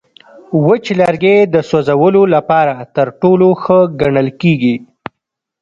وچ 0.65 0.85
لرګی 0.99 1.37
د 1.53 1.55
سوځولو 1.69 2.23
لپاره 2.35 2.73
تر 2.95 3.07
ټولو 3.21 3.47
ښه 3.61 3.79
ګڼل 4.01 4.27
کېږي. 4.41 4.75